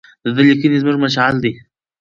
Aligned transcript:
د 0.23 0.25
ده 0.35 0.41
لیکنې 0.49 0.77
زموږ 0.81 0.97
مشعل 1.05 1.35
دي. 1.43 1.51